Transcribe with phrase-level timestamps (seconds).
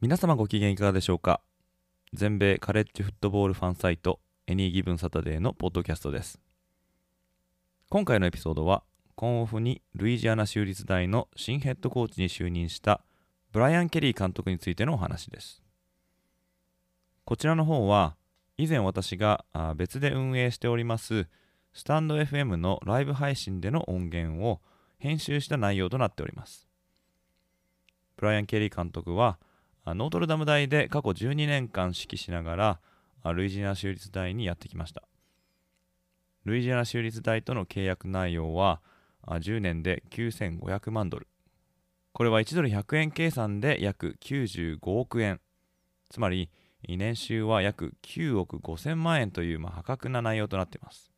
[0.00, 1.40] 皆様ご機嫌いかがでしょうか？
[2.12, 6.38] 全米カレッジフットボールファンサイトエニーギブンサタデーのポッドキャストです。
[7.88, 8.84] 今回のエピソードは
[9.16, 13.00] コンオフにルイジアナ州立大の新ヘッドコーチに就任した
[13.50, 15.64] ブライアン・ケリー監督についてのお話です。
[17.24, 18.14] こちらの方は
[18.56, 21.26] 以前私が別で運営しております
[21.72, 24.60] スタンド FM のライブ配信での音源を
[25.00, 26.68] 編集した内容となっております。
[28.16, 29.40] ブライアン・ケリー監督は
[29.94, 32.80] ノートルダム大で過去12年間指揮しなが
[33.24, 35.02] らルイジアナ州立大にやってきました。
[36.44, 38.80] ルイジアナ州立大との契約内容は
[39.26, 41.26] 10年で9500万ドル。
[42.12, 45.40] これは1ドル100円計算で約95億円。
[46.10, 46.50] つまり
[46.88, 51.12] 年収は約9億5000万円という、まあ、破格な内容となっています。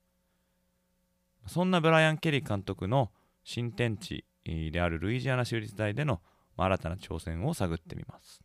[1.46, 3.10] そんなブライアン・ケリー監督の
[3.44, 6.20] 新天地であるルイジアナ州立大での
[6.56, 8.42] 新たな挑戦を探ってみます。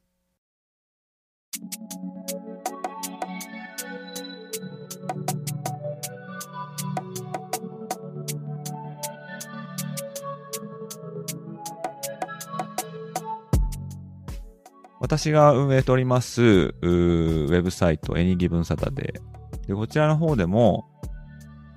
[15.06, 19.68] 私が運営しておりますウェブサイト、エニギブンサタデー。
[19.68, 20.86] で、こちらの方でも、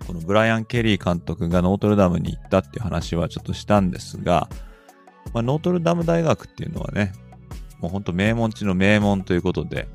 [0.07, 4.48] このブライアン・ケリー監督がノートルダムに行ったっていう話はちょっとしたんですが、
[5.35, 7.13] まあ、ノートルダム大学っていうのはね、
[7.80, 9.89] もうほんと名門地の名門ということで、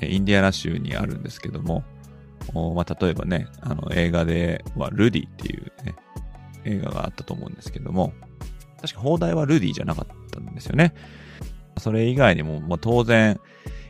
[0.00, 1.84] インディアナ州にあるんですけども、
[2.74, 5.96] まあ、例えばね、あの映画ではルディっていうね、
[6.64, 8.12] 映画があったと思うんですけども、
[8.80, 10.94] 確か放題はルディじゃなかったんですよね。
[11.78, 13.40] それ以外にも、まあ、当然、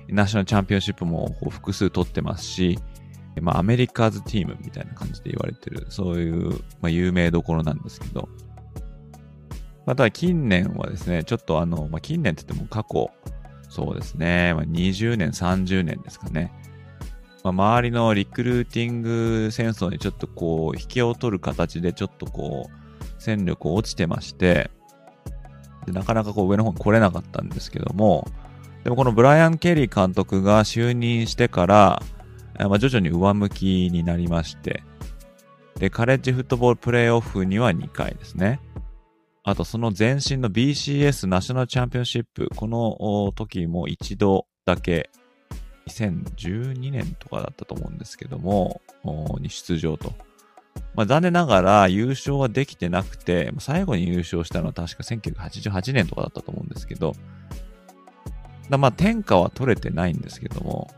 [0.09, 2.79] ナショナルチャンピオンシップも複数取ってますし、
[3.41, 6.51] まあ、アメリカーズチームみたいな感じで言われてる、そういう、
[6.81, 8.29] まあ、有名どころなんですけど、
[9.89, 13.11] ま、ただ近年はですね、ちょっとあの、まあ、近年って言っても過去、
[13.71, 16.53] そうですね、まあ、20年、30年ですかね。
[17.43, 24.71] まあ、周りのリクルーティング戦争にちょっとこう、引きを取る形でちょっとこう、戦力落ちてまして、
[25.87, 28.29] でなかなかこう上の方に来れなかったんですけども、
[28.85, 32.03] でもこのブライアン・ケリー監督が就任してから、
[32.59, 34.83] まあ、徐々に上向きになりまして、
[35.79, 38.61] で、カレッジフットボールプレイオフには2回ですね。
[39.49, 45.09] あとその前身の BCS ナショナルチャンピオンシップ、この時も一度だけ、
[45.87, 48.83] 2012年とかだったと思うんですけども、
[49.41, 50.13] に出場と。
[50.95, 57.15] まあ、残念ながら優勝はできてなくて、最後に優勝したのは確か1988年とかだったと思うんですけど、
[58.69, 60.91] だまあ天下は取れてないんですけども、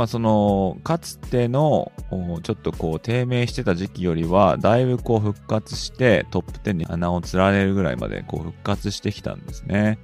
[0.00, 1.92] まあ、その、かつての、
[2.42, 9.98] ちょっとこう、低迷してた時期よりは、だいぶこう復活して、トップ10に穴を連ねるぐらいまでこう復活してきたんですね。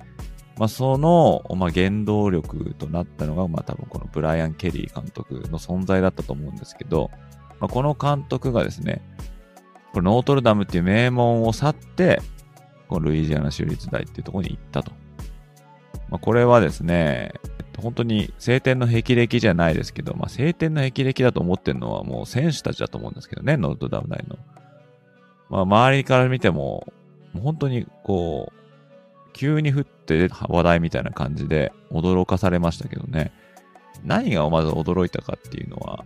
[0.58, 7.10] まあ、その、まあ、原動力となったのが、まあ、多分このブライアン・ケリー監督の存在だったと思うんですけど、
[7.58, 9.00] まあ、この監督がですね、
[9.94, 12.20] このノートルダムっていう名門を去って、
[12.88, 14.92] このルイジアナ州立大っていうところに行ったと。
[16.10, 17.32] まあ、これはですね、
[17.78, 24.38] 本当に青天の霹靂じゃないですけど、まあ、青天の霹靂だと思ってるのはもう選手たちだと思うんですけどね、ノートダム大の。
[25.48, 26.86] まあ、周りから見ても、
[27.32, 33.32] も本当にこう、急に降って湧いたみたいな感じで驚かされましたけどね。
[34.04, 36.04] 何がまず驚いたかっていうのは、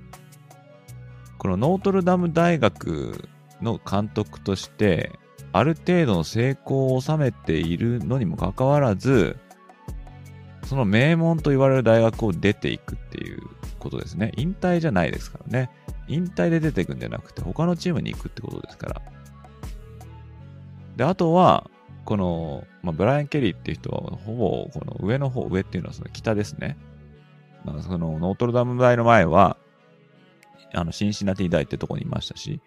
[1.38, 3.28] このノートルダム大学
[3.62, 5.12] の監督として、
[5.52, 9.36] ある程度の成功を収めているのにもかかわらず、
[10.70, 13.42] その名門と言われる大学を出ていくっていう
[13.80, 14.30] ことですね。
[14.36, 15.68] 引退じゃないですからね。
[16.06, 19.02] 引退で出ていくんじゃなくて、他のチームに行くってことですから。
[20.94, 21.68] で、あとは、
[22.04, 26.78] この、まあ、ブライアン・ケリーっていう人は、ほぼこの上の方、上っていうのはその北ですね。
[27.64, 29.56] まあ、そのノートルダム大の前は、
[30.72, 32.60] あの、シンシナティ大ってとこにいましたし、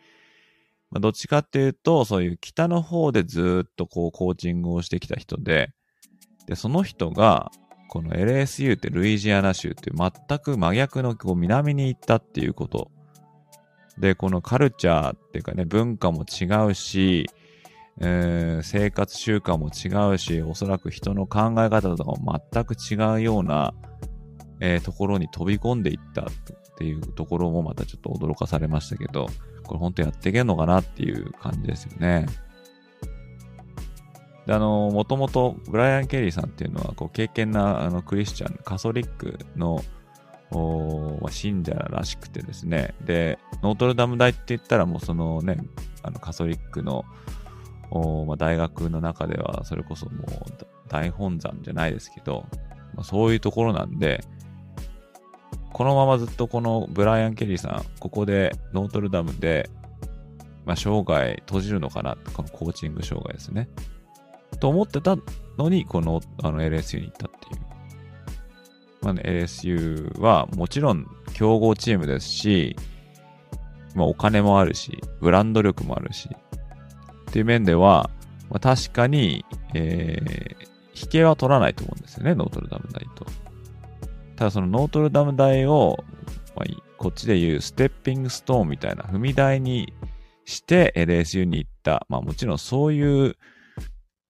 [0.91, 5.71] まあ、どっちかっていうと、そういう北の方でずっとこう、コーチングをしてきた人で、
[6.47, 7.49] で、その人が、
[7.87, 12.89] この LSU ってルイジアナ州って全く真逆のこう南に行ったっていうこと。
[13.97, 17.29] で、このカルチャーっていうかね、文化も違うし、
[17.99, 23.73] えー、生活習慣も違うし、おそらく人の考え方とかも全く違うような、
[24.59, 26.25] えー、ところに飛び込んでいったっ
[26.77, 29.27] ていうところもまたちょっと驚かされましたけど、
[29.63, 32.25] これ本当やっていけんのかなっていう感じですよね。
[34.45, 39.83] で、あの、もともとブライアン・ケリーさんっていうのは、こう、敬虔なあのクリスチャン、カソリックの
[41.21, 45.57] まあ、信者らしくてですね、で、ノートルダム大って言ったらもうそのね、
[46.03, 47.05] あのカソリックの
[48.27, 50.25] まあ、大学の中ではそれこそもう
[50.89, 52.47] 大本山じゃないですけど、
[52.95, 54.23] まあ、そういうところなんで、
[55.71, 59.69] このままずっとこのブライアン・ケリーさん、ここでノートルダムで、
[60.65, 63.69] まあ、生涯閉じるのかな、このコーチング生涯ですね。
[64.63, 65.17] と思ってた
[65.57, 67.61] のに、このあの LSU に行ったっていう。
[69.01, 72.77] まあね、LSU はもちろん強豪チームですし、
[73.93, 76.29] まあ、お金もあるし、ブランド力もあるし、
[77.29, 78.09] っていう面では、
[78.49, 79.43] まあ、確かに、
[79.73, 83.25] えー、引けは取らないと思うんですよね、ノートルダム大と。
[84.37, 86.05] ただそのノートルダム大を、
[86.55, 89.91] まあ、こっちで言う stepping stone みたいな踏み台に
[90.45, 92.05] して LSU に行った。
[92.07, 93.35] まあもちろんそういう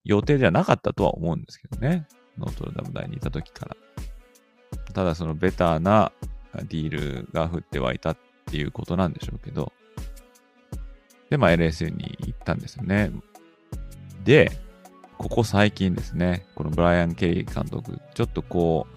[0.06, 2.08] 予定じゃなかったとは思うんですけどね。
[2.38, 3.78] ノートルダム大にいた時から。
[4.94, 6.12] ただその better な
[6.54, 9.72] deal が降って湧いたっていうことなんでしょうけど。
[11.30, 13.12] で、まあ LSU に行ったんですよね。
[14.24, 14.52] で、
[15.18, 18.88] ここ最近ですね、このブライアン・ケリー監督、ちょっとこ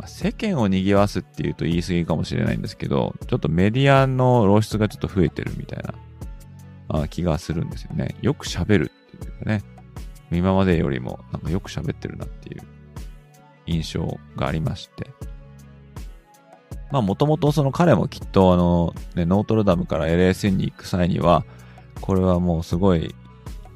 [0.00, 5.82] う、世間を賑わすっていうと言い過ぎかもしれないんですけど、ちょっとメディアの露出がちょっと増えてるみたい
[6.88, 8.16] な気がするんですよね。
[8.20, 9.62] よく喋るっていうかね、
[10.36, 12.62] 今までよりもなんかよく喋ってるなっていう
[13.66, 15.10] 印象がありまして。
[16.90, 21.44] まあもともとその彼もきっとあの、ね、ノートルダムから LSN に行く際には、
[22.02, 23.14] これはもうすごい、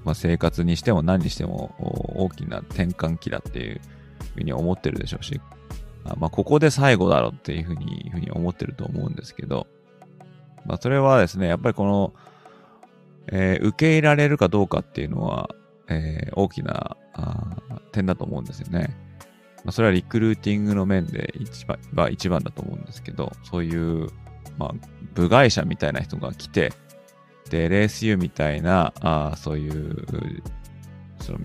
[0.04, 1.74] まあ、生活にしても何にしても
[2.14, 3.80] 大きな転換期だっていう
[4.34, 5.40] ふうに思ってるでしょうし、
[6.18, 9.66] まあ、ここで最後だろうっていうふうに、ふうに思ってると思うんですけど、
[10.66, 12.12] まあ、それはですね、やっぱりこの、
[13.28, 15.48] えー、受け入れられるかどうかっていうのは、
[15.88, 16.96] えー、大きな
[17.92, 18.96] 点だと思うんですよね。
[19.64, 24.08] まあ、それはリクルーティングの面で一番は一番だと思うんですけど、そういう、
[24.58, 24.74] まあ、
[25.14, 26.72] 部外者みたいな人が来て、
[27.50, 30.42] で、LSU みたいな、あそういう、
[31.20, 31.38] その、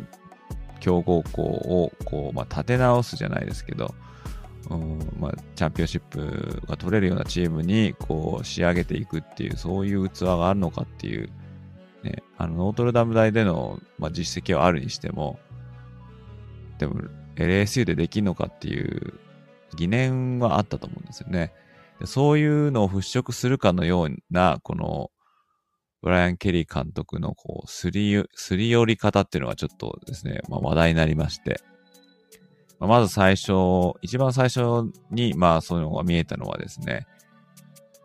[0.79, 3.93] 強豪校を、こう、まあ、立て直すじゃないですけど、
[4.69, 11.29] うんまあ、チャンピオンシップが取れるようなチームにこう仕上げていくっていう、そういう器があるのかっていう、
[12.03, 15.39] ね、あのノートルダム大での、まあ、実績はあるにしても、
[16.79, 17.01] でも
[17.35, 19.19] LSU でできるのかっていう
[19.75, 21.53] 疑念はあったと思うんですよね。
[21.99, 25.11] でそういうのを払拭するかのような、この
[26.01, 31.61] ブライアン・ケリー監督のこうすり、すり寄り方っていうのがちょっとですね、まあ、話題になりまして、
[32.79, 33.51] まあ、まず最初、
[34.01, 37.05] 一番最初に、まあそういうのが見えたのはですね、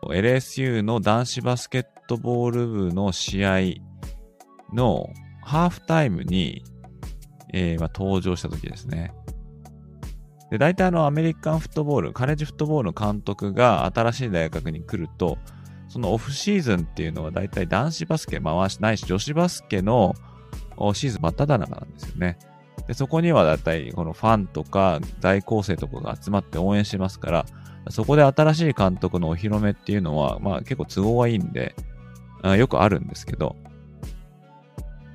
[0.03, 3.59] LSU の男子バスケットボール部の試合
[4.73, 5.09] の
[5.41, 6.63] ハーフタイムに、
[7.53, 9.13] えー、まあ、登場した時ですね。
[10.49, 15.37] で、大体あのアメリカンフットボール、カレッジフットボールの監督が新しい大学に来ると、
[15.89, 20.13] そのオフシーズンっていうのは大体男子バスケ回しないし、女子バスケの
[20.93, 22.37] シーズン真っ只中なんですよね。
[22.87, 27.45] で、そこにはだいたいこのファンとか在校生とかが集まって応援しますから、
[27.89, 31.75] そこで新しい監督のお披露目っていうのは、まあ結構都合がいいんで、
[32.41, 33.55] あよくあるんですけど、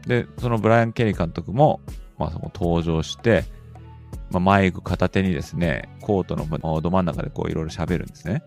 [0.06, 1.80] で、そのブライアン・ケリー監督も、
[2.18, 3.44] まあそこ登場して、
[4.30, 8.42] まあ、マイク片手にですね、コートのど真ん中でこういろいろ喋るんですね。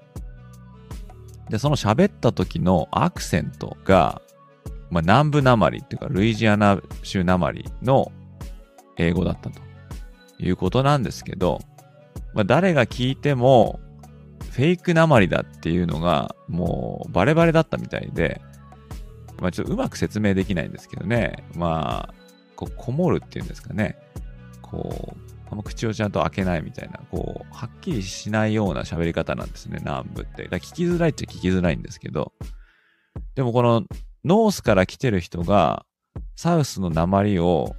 [1.49, 4.21] で、その喋った時のアクセントが、
[4.89, 8.11] まあ、南部なまりっていうか、ルイジアナ州なまりの
[8.97, 9.61] 英語だったと
[10.39, 11.59] いうことなんですけど、
[12.33, 13.79] まあ、誰が聞いても、
[14.51, 18.41] フェイクなまりだっていうのが、もうバレバレだったみたいで、
[19.39, 22.13] まあ、ちょっとうまく説明できないんですけどね、まあ、
[22.55, 23.97] こ、こもるっていうんですかね、
[24.61, 30.47] こう、あんま口をちゃんと開けないみたいな、こう、はっきりしないような喋り方なんですね、南部って。
[30.47, 32.33] だ聞きづらいっちゃ聞きづらいんですけど、
[33.35, 33.83] でもこの
[34.23, 35.85] ノースから来てる人が、
[36.35, 37.75] サウスの鉛を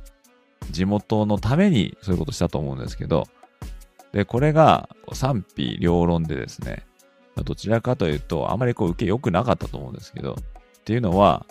[0.70, 3.24] 地元のためにそういうことしたと思うんですけど、
[4.12, 6.86] で、これが賛否両論でですね、
[7.44, 10.36] どちらかというと、あまりこう受け良くなかったと思うんですけど、
[10.86, 11.44] っていうのは、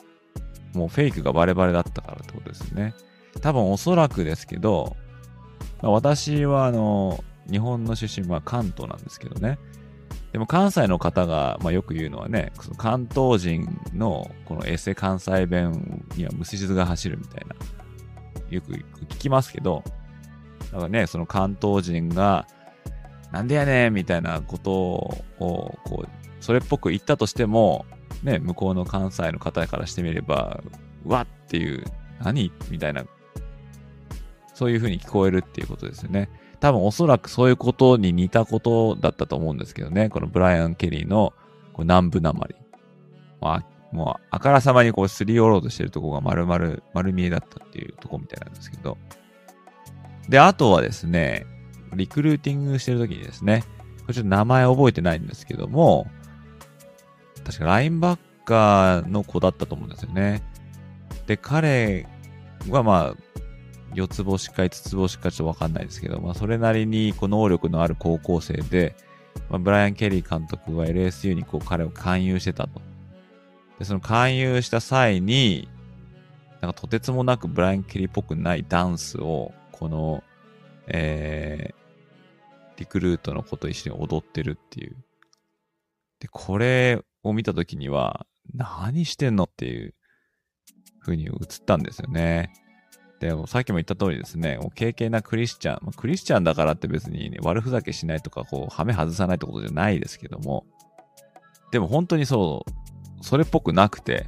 [0.74, 2.94] もうフェイクがバレバレだったからってことですね。
[3.42, 4.96] 多分おそらくですけど、
[5.82, 9.60] まあ、私はあの、日本の出身は関東なんですけどね。
[10.32, 17.56] でも関西の方が、まあ、よく言うのはね、関東人のこのエセ関西弁には無視術が走るみたいな
[18.50, 19.84] よく聞きますけど、
[20.72, 22.48] だからね、その関東人が、
[23.34, 25.24] なんでやねんみたいなことを、
[25.84, 27.86] こう、それっぽく言ったとしても、
[28.26, 30.62] ね、向こうの関西の方からしてみれば、
[31.06, 31.86] わっていう、
[32.24, 33.06] 何みたいな、
[34.54, 36.30] そういう風に聞こえるっていうことですよね。
[36.60, 40.10] 多分おそらくそういうことに似たことだったと思うんですけどね。
[40.10, 41.34] このブライアン・ケリーの
[41.74, 42.56] こう南部なまり。
[43.42, 48.98] まあ、もうあからさまにこうすり寄ろうとしてるとこが丸々、丸見えだったっていうとこみたいなんですけど。
[50.28, 51.46] で、あとはですね、
[51.94, 53.64] リクルーティングしてるときにですね、
[54.02, 56.08] これちょっと名前覚えてないんですけども、
[57.46, 60.44] 確かラインバッカーの子だったと思うんですよね。
[61.28, 62.08] で、彼
[62.70, 63.36] はまあ、
[63.94, 68.96] 四つ星か五つ星かちょっとわかんないですけど、まあ、それなりにこう能力のある高校生で、
[69.50, 72.82] まあ、ブライアン・ケリー監督は LSU にこう彼を勧誘してたと。
[73.80, 75.70] で、その勧誘した際に、
[76.62, 80.24] なんかとてつもなくブライアン・ケリーっぽくないダンスを、この、
[80.88, 84.96] えー、リクルートの子と一緒に踊ってるっていう。
[86.20, 89.94] で、これを見たときには、何してんのっていう
[91.02, 91.32] 風に映っ
[91.66, 92.52] たんですよね。
[93.20, 100.66] で、さっきも言った通りですね、もう軽々なクリスチャン、クリスチャンだからって別に、ね、悪ふざけしないとか、こう、はめ外さないってことじゃないですけども、
[101.72, 104.28] でも本当にそう、それっぽくなくて、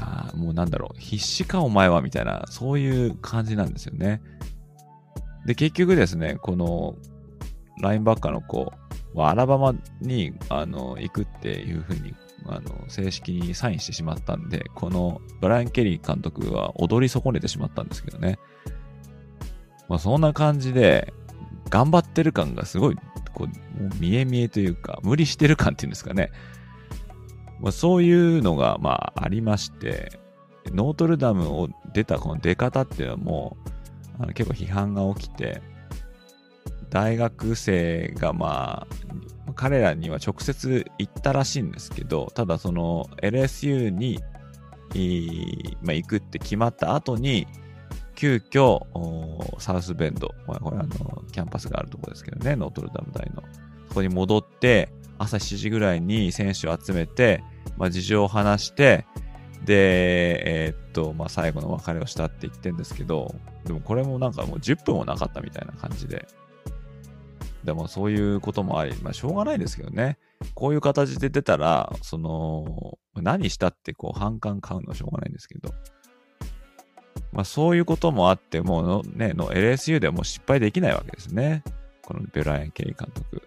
[0.00, 4.22] あもうなんだろう、必死かお前はみたいな、そういう感じなんですよね。
[5.46, 6.96] で、結局ですね、この、
[7.80, 8.72] ラインバッカーの子
[9.16, 12.14] アラバマに、あの、行くっていうふうに
[12.46, 18.38] あの、正式にサインしてしまったんで、このブライアン・ケリー監督は踊り損ねてしまったんですけどね。
[19.88, 21.12] まあそんな感じで、
[21.70, 22.96] 頑張ってる感がすごい、
[23.34, 26.30] こう、もう見え見えというか、無理してる感っていうんですかね。
[27.60, 30.12] まあそういうのが、まあありまして、
[30.66, 33.56] ノートルダムを出たこの出方っていうのはも
[34.18, 35.62] う、あの結構批判が起きて、
[36.94, 38.86] 大学生がま
[39.48, 44.20] あ、彼らには直接行ったらしいんですけど、ただその LSU に、
[45.82, 47.48] まあ、行くって決まった後に、
[48.14, 48.78] 急遽、
[49.58, 50.88] サウスベンド、これあの、
[51.32, 53.42] キャンパスがあるところですけどね、ノートルダム大の。
[53.88, 57.42] そこに戻って、朝7時ぐらいに選手を集めて、
[57.76, 59.04] まあ、事情を話して、
[59.64, 63.34] で、えー、っと、まあ、最後の別れをしたって言ってるんですけど、
[63.64, 66.24] でもこれもなんかもう10分もなかったみたいな感じで、
[67.64, 70.18] でもそういうこともあり、まあしょうがないですけどね。
[70.54, 75.70] こういう形で出たら、その、何したってこう反感買うのはしょうがないんですけど。
[77.32, 81.64] まあそういうこともあって、もうね、の LSU ではもう失敗できないわけですね。
[82.02, 83.42] このベライアン・ケリー監督。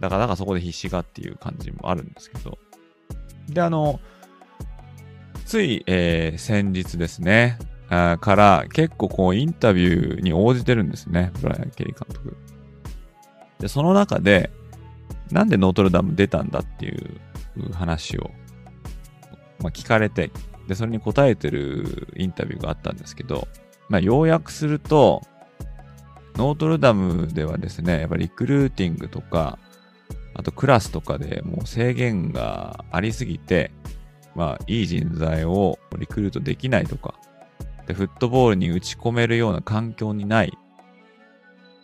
[0.00, 2.58] だから、だからそこで必死がっていう感じもあるんですけど。
[3.48, 4.00] で、あの、
[5.46, 12.36] つい、えー、先日ですね、あから結構こうインタビューに応じてるんですね、ブライアン・ケリー監督。
[13.60, 14.50] で、その中で、
[15.30, 18.30] なんでノートルダム出たんだっていう話を、
[19.60, 20.30] まあ、聞かれて、
[20.68, 23.48] で、それに答えてるインタビューがあったんですけど、
[23.88, 25.22] まあ、要約すると、
[26.36, 29.58] ノートルダムではですね、やっぱりリクルーティングとか、
[30.34, 33.72] あとクラスとかでもう制限がありすぎて、
[34.36, 37.14] まあ、いい人材をリクルートできないとか、
[37.86, 40.56] で、フットボールに打ち込めるような環境にない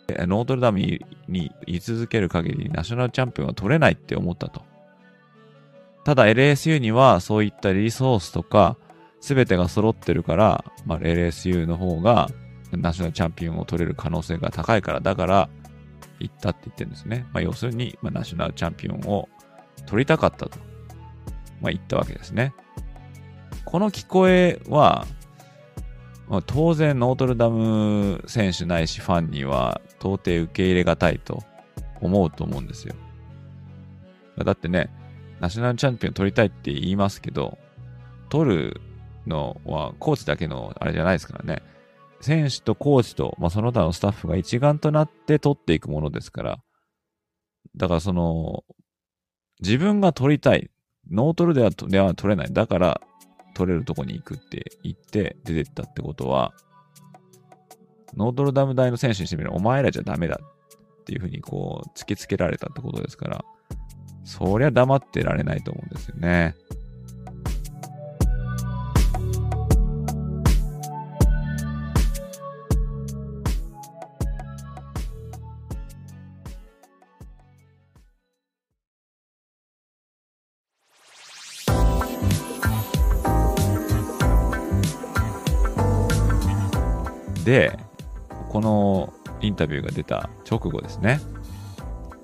[0.09, 4.63] ノートルダムに居続ける限りナショナルチャンピオンは取れないって思ったと。
[6.03, 8.77] ただ LSU にはそういったリソースとか
[9.21, 12.29] 全てが揃ってるから、まあ、LSU の方が
[12.71, 15.49] ナショナルチャンピオンを取れる可能性が高いから、だから
[16.19, 17.25] 行ったって言ってるんですね。
[17.33, 19.27] まあ、要するに、まあ、ナショナルチャンピオンを
[19.87, 20.59] 取りたかったと、
[21.61, 22.53] まあ、言ったわけですね。
[23.65, 25.07] この聞こえは、
[26.27, 31.43] まあ、当然ノートルダム選手ないしファンには到底受け入れがたいと
[31.99, 32.93] 思うと思うんですよ。
[34.37, 34.91] だってね、
[35.39, 37.57] ナショナルチャンピオン取りたいって言いますけど、
[38.29, 38.81] 取る
[39.25, 41.63] のはコーチだけのあれじゃないですからね。
[42.21, 46.57] 選手とコーチと、まあ、その他のスタッフが一丸となって取っていくものですから。
[47.75, 48.63] だからその、
[49.61, 50.69] 自分が取りたい。
[51.11, 52.53] ノートルではでは取れない。
[52.53, 53.01] だから
[53.53, 56.53] 取れるとこに行くって言って出てったってことは、
[58.15, 63.45] ノートルダム大の選手にしてみれば、お前らじゃダメだっていうふうにこう、突きつけられたってことですから、
[64.23, 66.55] そりゃ黙ってられないと思うんですよね。
[87.45, 87.84] で、
[88.55, 91.19] このインタビューが出た直後ですね。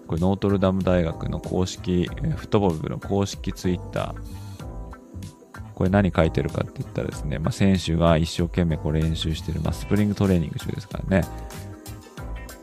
[0.07, 5.63] これノートルダム大学の公式、フットボール部の公式ツイッター。
[5.75, 11.27] これ何書いてるかって言ったらですね、まあ、選手が一生懸命これ練習してる、まあ、スプリングトレーニング中ですからね。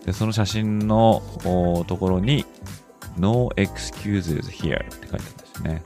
[0.06, 1.22] で、その写真の
[1.86, 2.46] ところに、
[3.18, 5.82] No excuses here って書いてあるんですね。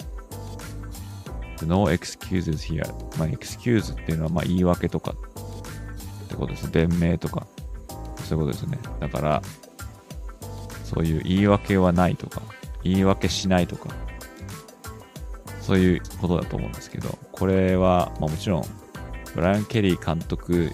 [1.66, 2.88] No excuses here.
[3.18, 6.70] まあ、excuse っていうのはまあ言い訳とかってことです。
[6.70, 7.41] 弁明とか。
[8.32, 8.78] そういうことですね。
[8.98, 9.42] だから、
[10.84, 12.40] そういう言い訳はないとか、
[12.82, 13.90] 言い訳しないとか、
[15.60, 18.64] そういうことだと思うんですけど、これは、まあ、もちろん、
[19.34, 20.72] ブライアン・ケリー監督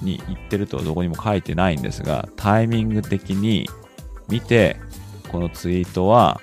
[0.00, 3.68] に言ってるとはどこにも書いてないんですが、タイミング的に
[4.28, 4.78] 見て、
[5.30, 6.40] このツイートは、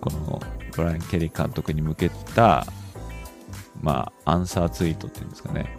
[0.00, 0.42] この
[0.74, 2.66] ブライアン・ケリー監督に向けた、
[3.82, 5.76] まあ、アンサーツイートっていうんですかね。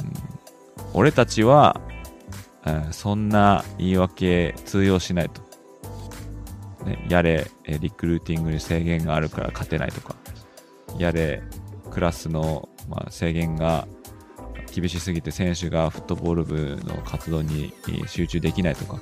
[0.00, 1.80] うん、俺たちは、
[2.64, 5.42] えー、そんな言い訳通用しないと。
[6.84, 7.48] ね、やれ、
[7.80, 10.16] リクルーティングに制限があるから勝てないとか、
[10.98, 11.42] やれ、
[11.90, 13.86] クラスの、まあ、制限が
[14.72, 17.72] 厳しすぎて選手がフットボール部の活動に
[18.06, 19.00] 集中できないとか、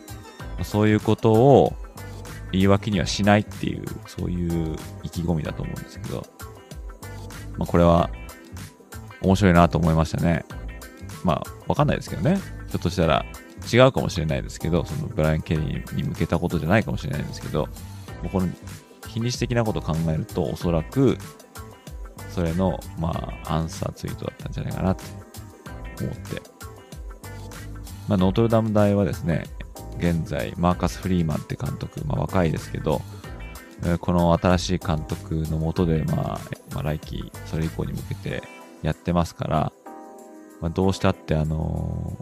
[0.62, 1.72] そういうことを
[2.52, 6.26] 言い訳にはしないっていう、そういう意気込みだと思うんですけど、
[7.56, 8.10] まあ、これは
[9.22, 10.44] 面白いなと思いましたね。
[11.24, 12.36] まあ、わかんないですけどね。
[12.68, 13.24] ひょっとしたら
[13.72, 17.68] 違うかもしれないですけど、そのブライアン・ケリーに向けたことじゃないかもしれないですけど、も
[18.26, 18.48] うこの
[19.08, 21.18] 非日的なことを考えると、おそらく、
[22.30, 23.10] それの、ま
[23.44, 25.04] あ、アンサーツイートだったんじゃないかなって
[26.04, 26.42] 思って。
[28.08, 29.44] まあ、ノートルダム大はですね、
[29.98, 33.02] 現在、マーカス・フリーマンって監督、まあ、若いですけど、
[34.00, 36.40] この新しい監督のもとで、まあ、
[36.74, 38.42] まあ、来季、それ以降に向けて
[38.82, 39.72] やってますから、
[40.60, 42.16] まあ、どうしたって、あの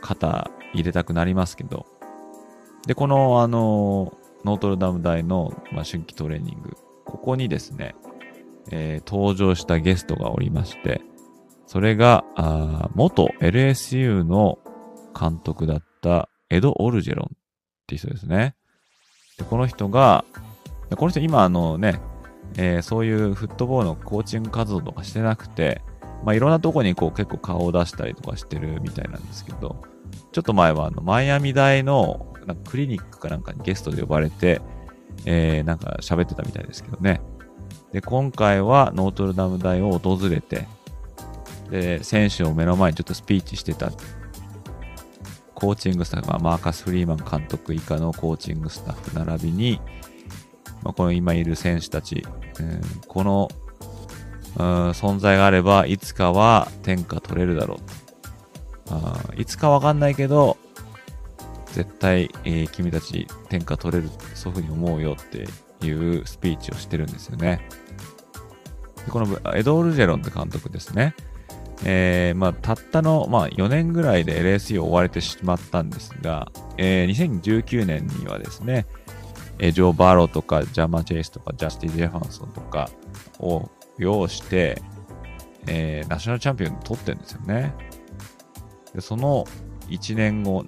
[0.00, 1.86] 肩入れたくなりますけど、
[2.86, 7.94] で、この、あの、ノートルダム大の、まあ、春季トレーニング、ここにですね、
[8.70, 11.02] えー、登場したゲストがおりまして、
[11.66, 14.58] それが、あ元 LSU の
[15.18, 17.36] 監督だったエド・オルジェロンっ
[17.86, 18.54] て人ですね。
[19.38, 20.24] でこの人が、
[20.96, 22.00] この人今あのね、
[22.56, 25.82] えー、そういうフットボールのコーチング活動とかしてなくて、
[26.24, 29.82] まあ、いろんなとこにこう結構顔を出したりとかしてるみたいなんですけど、
[30.32, 34.60] ちょっと前はあのマイアミ大のなんかクリニックかなんかにゲストで呼ばれて、
[35.26, 37.20] えー、なんか喋ってたみたいですけどね。
[37.92, 40.66] で、今回はノートルダム大を訪れて、
[41.70, 43.90] で、選手を目の前にちょっとスピーチしてた
[45.54, 49.80] コーチングスタッフ、まあ、マーカス・フリーマン監督以下のコーチングスタッフ並びに、
[50.82, 52.24] まあ、この今いる選手たち、
[52.60, 53.48] えー、この
[54.56, 57.78] 存在があれば、いつかは天下取れるだろう
[58.90, 60.56] あいつかわかんないけど、
[61.72, 65.46] 絶対、えー、君たち天下取れる、そういうふうに思うよって
[65.86, 67.60] いうスピーチをしてるんですよね。
[69.06, 71.14] でこのエドール・ジェロンって監督ですね。
[71.84, 78.86] えー、まあ、たったの、まあ、4年ぐらいで LSU を追われてしまったんですが、えー、2019年にはですね、
[79.58, 82.90] えー、ジョー・バーローとか、ジャマ・チェイスとか、ジャスティ・ジェファンソンとか
[83.38, 84.82] を要して、
[85.66, 87.72] えー、ナショナルチャンピオン取ってるんですよね。
[88.94, 89.46] で、その
[89.88, 90.64] 1年後、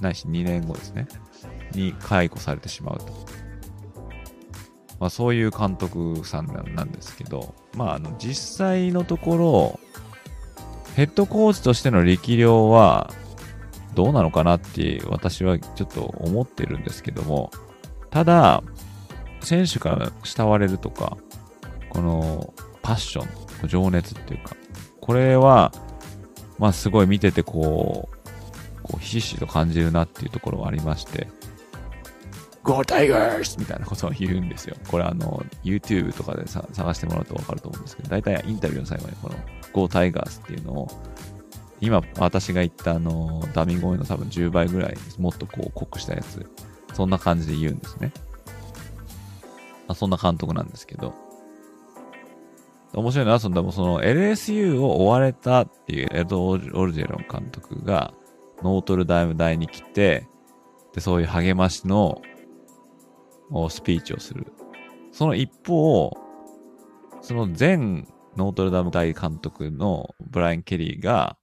[0.00, 1.08] ないし2年後ですね、
[1.72, 3.06] に解雇されてしまうと。
[4.98, 9.80] まあ、そういう監督さんなんですけど、まあ、あの実際のところ、
[10.94, 13.12] ヘッドコーチとしての力量は
[13.94, 17.50] どうなのかなって私はちょっと思ってるんですけども、
[18.10, 18.62] ただ、
[19.40, 21.18] 選手から慕われるとか、
[21.90, 23.24] このパッショ
[23.64, 24.56] ン、情熱っていうか、
[25.00, 25.72] これは、
[26.58, 31.28] まあすごい見ててこう、こうひしひしと感じるなっていうところはありまして、
[32.62, 33.58] Go Tigers!
[33.60, 34.76] みたいなことを言うんですよ。
[34.88, 39.36] これあの、YouTube とかでさ探してもらうとわかると思うんですけど、大体インタビューの最後にこの
[39.72, 40.88] Go Tigers っていうのを、
[41.80, 46.44] 今私が言ったあの、ダミ声の多分10倍ぐらい、もっとこう濃くしたやつ、
[46.94, 48.12] そんな感じで言うんですね。
[49.86, 51.14] まあ、そんな監督なんですけど。
[52.94, 58.14] 面白いのは、その、でもその LSU を追われたっていうエド・オルジェロン監督が、
[58.62, 60.26] ノートルダム大に来て、
[60.94, 62.22] で、そういう励ましの
[63.68, 64.46] スピーチをする。
[65.12, 66.16] その一方、
[67.20, 67.76] その前
[68.36, 71.36] ノートルダム大監督のブライアン・ケリーが、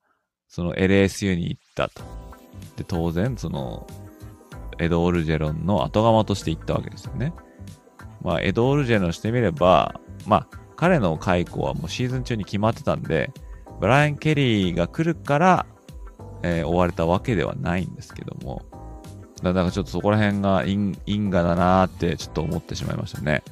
[0.48, 2.02] その LSU に行ったと。
[2.78, 3.88] で、当然、その、
[4.80, 7.34] エド・オルジェロンの後釜として行ったわけですよね。
[8.22, 13.32] まあ、エド・オルジェロンしてみれば、まあ、彼の解雇はもうシーズン中に決まってたんで、
[13.80, 15.66] ブライアン・ケリーが来るから、
[16.42, 18.64] えー、追われたわけではないんですけども、
[19.42, 23.44] だからちょっとそこら辺が因因果だなーってちょっと思ってしまいましたね。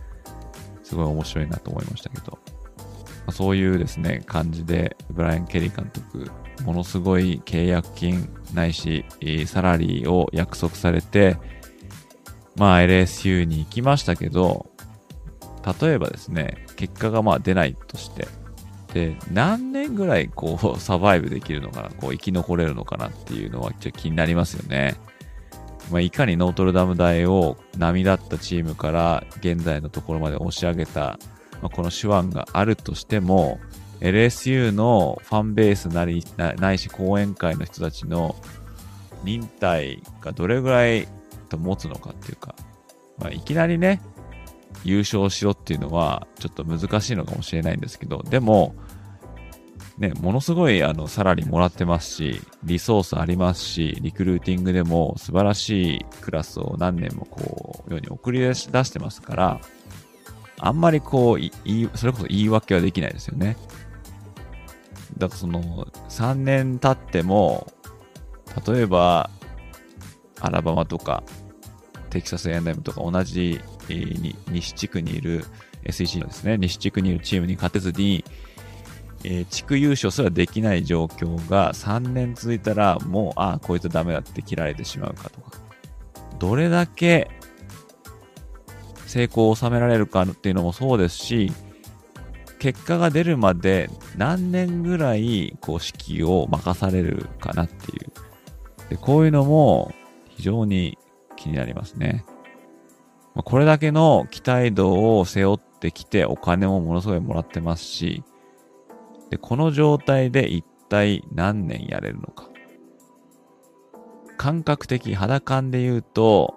[0.84, 2.32] すごい面白いなと思いましたけど。
[2.34, 2.38] ま
[3.28, 6.30] あ、そういうですね、感じで、ブライアン・ケリー監督、
[6.65, 9.06] ものすごい契約金ないし、
[9.46, 11.38] サラリーを約束されて、
[12.58, 14.70] まあ LSU に行きましたけど、
[15.82, 18.28] 例えばですね、結果がまあ出ないとして、
[18.94, 24.96] で、何年ぐらいこう サバイブできるのかな、こう生き残れるのかなっていうのはちょっと気になりますよね。
[25.91, 31.20] まあ、いかにノートルダム大を波立ったチームから現在のところまで押し上げた、
[31.62, 33.60] まあ、この手腕があるとしても、
[34.00, 38.36] LSU のファンベースなり、ないし講演会の人たちの
[39.24, 41.08] 忍耐がどれぐらい
[41.50, 42.56] と持つのかっていうか、
[43.20, 44.02] まあ、いきなりね、
[44.84, 48.75] 優勝しろっていうのはちょっと難しいのかもしれないんですけど、でも、
[49.97, 59.62] ね、ものすごいあのサラリーもらってますし、リソースありますし、リクルーティングでも素晴らしいクラスを何年もこう、ように送り出してますから、
[60.57, 61.51] あんまりこう、い
[61.95, 63.57] それこそ言い訳はできないですよね。
[65.17, 67.71] だからその、3年経っても、
[68.67, 69.29] 例えば、
[70.39, 71.23] アラバマとか、
[72.10, 75.45] テキサス A&M とか同じ、えー、西地区にいる
[75.84, 78.23] SEC のですね、西地区にいるチームに勝てずに、
[79.23, 85.51] えー、地区優勝すらできない状況が3年続いたら、もう、ああ、こいつダメだって切られてしまうかとか、
[86.39, 87.30] どれだけ
[89.06, 91.51] 成功を収められるかっていうのもそうですし、
[92.60, 98.12] 結果が出るまで何年ぐらい、こう、指揮を任されるかなっていう。
[98.89, 99.93] で、こういうのも
[100.30, 100.97] 非常に
[101.36, 102.23] 気になりますね。
[103.36, 108.24] まこれだけの期待度を背負ってきてお金もものすごいもらってますし、
[109.30, 112.50] で、この状態で一体何年やれるのか。
[114.38, 116.56] 感覚的、肌感で言うと、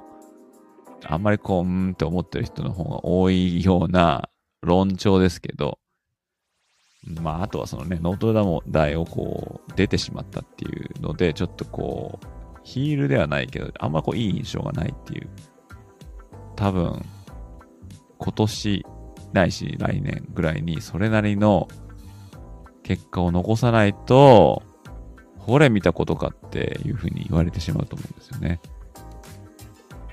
[1.06, 4.28] あんまりこう、うんって思ってる人の方が多いような
[4.62, 5.78] 論調ですけど、
[7.20, 12.26] まあ、あとはそのね、ノートダム大をこう、出てしまったっていうので、ちょっとこう、
[12.64, 15.28] ヒールではないけど、あんまこう、いい印象がないっていう。
[16.56, 17.04] 多分、
[18.18, 18.86] 今年
[19.32, 21.68] ないし来年ぐらいにそれなりの
[22.82, 24.62] 結果を残さないと、
[25.38, 28.60] ほれ見たことかっていうふうに言われてしまうと思うんですよね。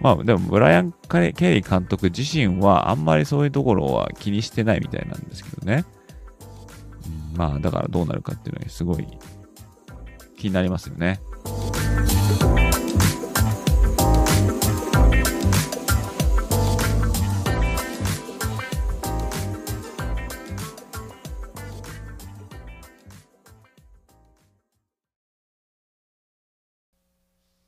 [0.01, 5.85] まあでも、ブライアン・ケリー監督自身はあんまりそういうところは気にしてないみたいなんですけどね。
[7.35, 9.07] まあだからどうなるかっていうのはすごい
[10.37, 11.21] 気になりますよね。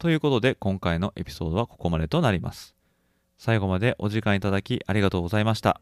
[0.03, 2.75] ということで今回のエピソードはここまでとなります。
[3.37, 5.79] 最後までお時間いただきありがとうございました。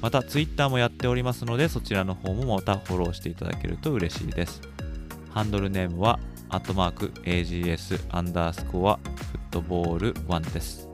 [0.00, 4.60] また Twitter もやっておりますのでそちらの方もまたフォローしていただけると嬉しいです。
[5.34, 6.18] ハンドルネームは、
[6.50, 10.88] アットマーク AGS アンダースコアフットボール1です。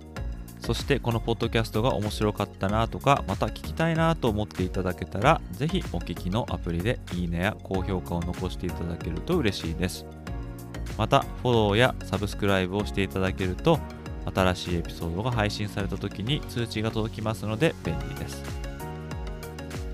[0.61, 10.07] そしてこのポッドキャストが面白かったなとか、また聞きたいなと思っていただけたら、ぜひお聞きのアプリでいいねや高評価を残していただけると嬉しいです。
[10.97, 13.81] また、フォローやサブスクライブをしていただけると、
[14.33, 18.43] 新しいエピソードが配信された時に通知が届きますので便利です。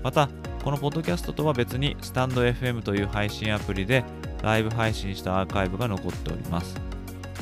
[0.03, 0.29] また、
[0.63, 4.03] このポッドキャストとは別に、スタンド FM という配信アプリで
[4.45, 6.79] ライブ配信したアーカイブが残っております。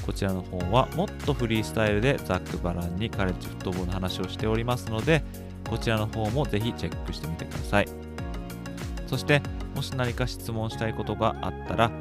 [0.05, 5.21] こちらの方はもっとフリースタイルでざっくばらんにカレッジフットボールの話をしておりますので、
[5.69, 7.87] こちらの方もぜひチェックしてみてください。
[9.07, 9.41] そして、
[9.75, 11.91] もし何か質問したいことがあったら、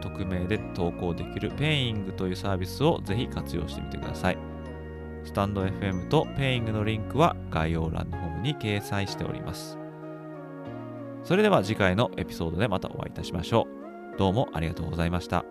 [0.00, 4.38] 匿名で投稿できるペイングというサービスをぜひ活用してみてください。
[5.24, 9.78] スタンド FM とペイングのリンクは概要欄の方に掲載しております。
[11.22, 13.83] それでは次回のエピソードでまたお会いいたしましょう。
[14.16, 15.44] どうもありがとうございました。